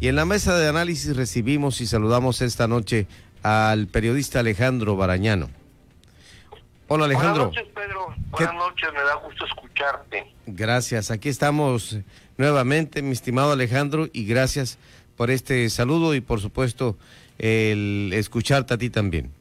[0.00, 3.06] Y en la mesa de análisis recibimos y saludamos esta noche
[3.42, 5.50] al periodista Alejandro Barañano.
[6.88, 7.46] Hola Alejandro.
[7.46, 10.34] Buenas noches Pedro, buenas noches, me da gusto escucharte.
[10.46, 11.98] Gracias, aquí estamos
[12.36, 14.78] nuevamente, mi estimado Alejandro, y gracias
[15.16, 16.96] por este saludo y por supuesto
[17.38, 19.32] el escucharte a ti también.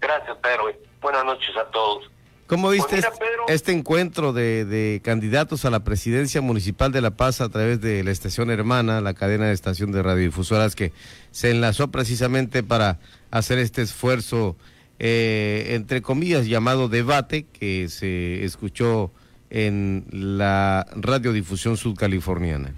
[0.00, 0.70] Gracias Pedro,
[1.00, 2.10] buenas noches a todos.
[2.48, 7.42] ¿Cómo viste pues este encuentro de, de, candidatos a la presidencia municipal de La Paz
[7.42, 10.92] a través de la estación hermana, la cadena de estación de radiodifusoras que
[11.30, 14.56] se enlazó precisamente para hacer este esfuerzo,
[14.98, 19.12] eh, entre comillas, llamado debate, que se escuchó
[19.50, 22.72] en la radiodifusión sudcaliforniana?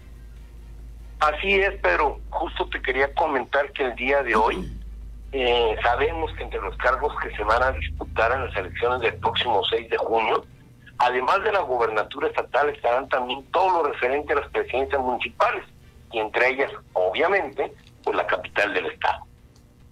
[1.20, 4.68] Así es, pero justo te quería comentar que el día de hoy
[5.32, 9.14] eh, sabemos que entre los cargos que se van a disputar en las elecciones del
[9.20, 10.44] próximo 6 de junio,
[10.98, 15.64] además de la gubernatura estatal, estarán también todo lo referente a las presidencias municipales,
[16.12, 17.72] y entre ellas, obviamente,
[18.02, 19.24] pues la capital del estado.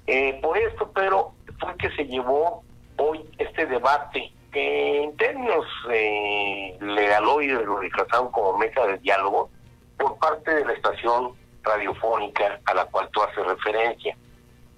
[0.06, 2.64] Eh, por esto, pero fue que se llevó
[2.96, 9.50] hoy este debate que en términos eh, legaloides lo disfrazaron como mesa de diálogo
[9.98, 14.16] por parte de la estación radiofónica a la cual tú haces referencia.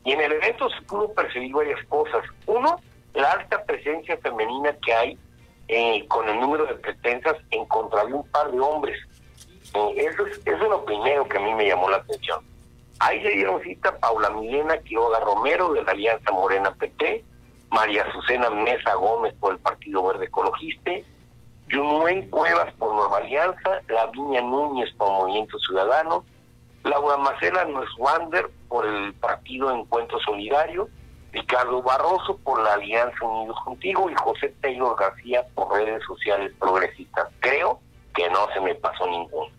[0.05, 2.25] Y en el evento se pudo percibir varias cosas.
[2.47, 2.81] Uno,
[3.15, 5.19] la alta presencia femenina que hay
[5.69, 8.99] eh, con el número de pretensas en contra de un par de hombres.
[9.75, 12.45] Eh, eso, es, eso es lo primero que a mí me llamó la atención.
[12.99, 17.25] Ahí se dieron cita Paula Milena Quiroga Romero de la Alianza Morena PT,
[17.71, 20.91] María Azucena Mesa Gómez por el Partido Verde Ecologista,
[21.69, 26.25] Yunuen Cuevas por Nueva Alianza, Laviña Núñez por Movimiento Ciudadano,
[26.91, 30.89] Laura Marcela Wander por el Partido Encuentro Solidario,
[31.31, 37.29] Ricardo Barroso por la Alianza Unidos Contigo y José Taylor García por redes sociales progresistas.
[37.39, 37.79] Creo
[38.13, 39.53] que no se me pasó ninguno.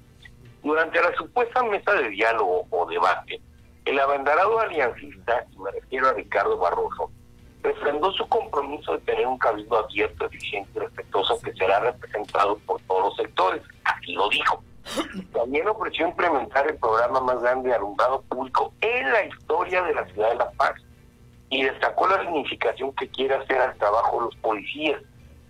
[0.61, 3.39] Durante la supuesta mesa de diálogo o debate,
[3.85, 7.09] el abanderado aliancista, y me refiero a Ricardo Barroso,
[7.63, 12.81] refrendó su compromiso de tener un cabildo abierto, eficiente y respetuoso que será representado por
[12.81, 13.61] todos los sectores.
[13.85, 14.61] Así lo dijo.
[15.33, 20.05] También ofreció implementar el programa más grande de alumbrado público en la historia de la
[20.07, 20.73] ciudad de La Paz
[21.49, 25.01] y destacó la significación que quiere hacer al trabajo de los policías,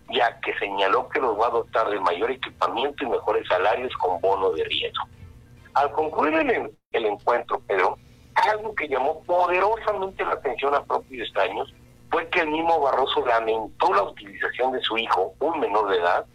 [0.09, 4.19] ya que señaló que los va a dotar de mayor equipamiento y mejores salarios con
[4.19, 5.06] bono de riesgo.
[5.74, 7.98] Al concluir el, el encuentro, Pedro,
[8.36, 11.74] algo que llamó poderosamente la atención a propios extraños
[12.09, 16.25] fue que el mismo Barroso lamentó la utilización de su hijo, un menor de edad,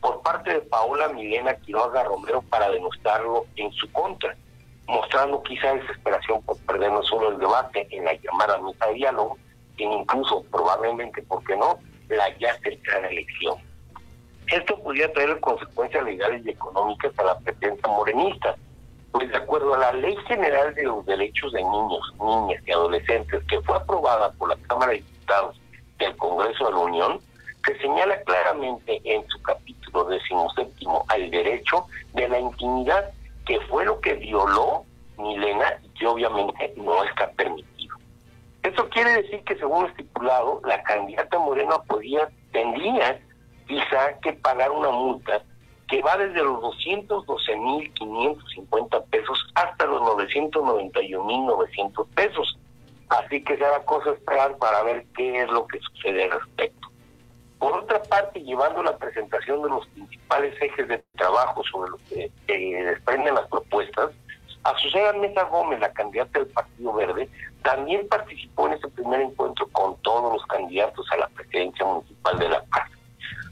[0.00, 4.36] por parte de Paola Milena Quiroga Romero para demostrarlo en su contra,
[4.86, 9.36] mostrando quizá desesperación por perder no solo el debate en la llamada mesa de diálogo,
[9.76, 13.56] sino incluso, probablemente, ¿por qué no?, la ya cercana elección.
[14.46, 18.54] Esto podría traer consecuencias legales y económicas a la presencia morenista,
[19.10, 23.42] pues de acuerdo a la Ley General de los Derechos de Niños, Niñas y Adolescentes,
[23.48, 25.02] que fue aprobada por la Cámara de
[25.98, 27.20] del Congreso de la Unión,
[27.64, 33.10] que señala claramente en su capítulo decimoséptimo al derecho de la intimidad,
[33.44, 34.84] que fue lo que violó
[35.18, 37.96] Milena y que obviamente no está permitido.
[38.62, 43.18] Esto quiere decir que según estipulado, la candidata Morena podía, tendría
[43.66, 45.42] quizá que pagar una multa
[45.88, 52.58] que va desde los 212.550 pesos hasta los 991.900 pesos
[53.08, 56.85] Así que será cosa esperar para ver qué es lo que sucede al respecto.
[57.58, 62.30] Por otra parte, llevando la presentación de los principales ejes de trabajo sobre lo que
[62.84, 64.10] desprenden las propuestas,
[64.62, 67.28] Azucena Mesa Gómez, la candidata del Partido Verde,
[67.62, 72.48] también participó en este primer encuentro con todos los candidatos a la presidencia municipal de
[72.48, 72.90] La Paz.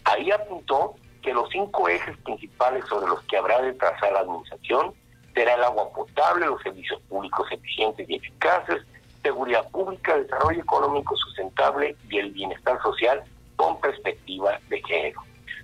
[0.05, 4.93] Ahí apuntó que los cinco ejes principales sobre los que habrá de trazar la administración
[5.35, 8.83] será el agua potable, los servicios públicos eficientes y eficaces,
[9.23, 13.25] seguridad pública, desarrollo económico sustentable y el bienestar social
[13.65, 15.23] con perspectiva de género.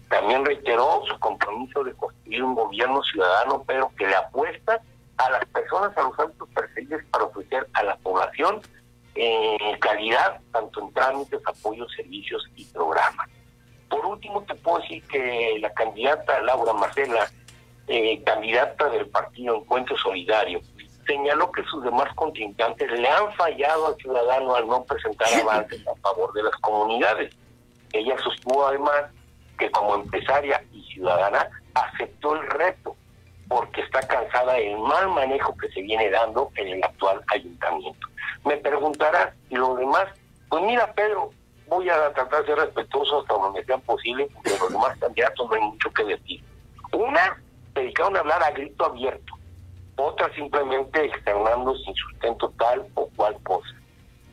[0.08, 4.80] También reiteró su compromiso de construir un gobierno ciudadano, pero que le apuesta
[5.18, 8.62] a las personas, a los altos perfiles para ofrecer a la población
[9.14, 13.28] eh, calidad, tanto en trámites, apoyos, servicios y programas.
[13.90, 17.30] Por último, te puedo decir que la candidata Laura Marcela,
[17.86, 20.62] eh, candidata del partido Encuentro Solidario,
[21.06, 25.94] señaló que sus demás contrincantes le han fallado al ciudadano al no presentar avances a
[25.96, 27.34] favor de las comunidades.
[27.92, 29.04] Ella sostuvo además
[29.58, 32.96] que como empresaria y ciudadana aceptó el reto
[33.48, 38.08] porque está cansada del mal manejo que se viene dando en el actual ayuntamiento.
[38.44, 40.06] Me preguntarás, ¿y los demás?
[40.48, 41.30] Pues mira, Pedro,
[41.66, 45.54] voy a tratar de ser respetuoso hasta donde sea posible, porque los demás candidatos no
[45.54, 46.44] hay mucho que decir.
[46.92, 47.42] Una,
[47.74, 49.34] dedicaron a hablar a grito abierto
[50.00, 53.68] otras simplemente externando sin sustento tal o cual cosa.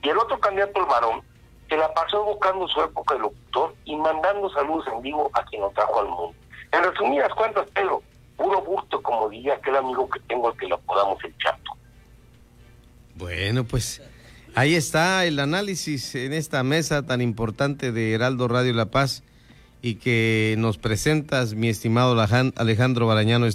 [0.01, 1.21] Y el otro candidato, el varón,
[1.67, 5.61] se la pasó buscando su época de locutor y mandando saludos en vivo a quien
[5.61, 6.35] lo trajo al mundo.
[6.71, 8.01] En resumidas cuentas, Pedro,
[8.35, 11.71] puro gusto, como diría aquel amigo que tengo, al que lo podamos el chato.
[13.15, 14.01] Bueno, pues
[14.55, 19.23] ahí está el análisis en esta mesa tan importante de Heraldo Radio La Paz
[19.81, 22.19] y que nos presentas, mi estimado
[22.55, 23.45] Alejandro Barañano.